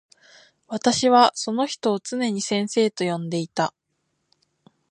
[0.67, 3.71] 私はその人をつねに先生と呼んでいた。